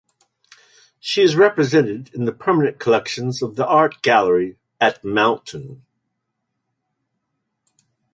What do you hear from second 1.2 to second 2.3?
is represented in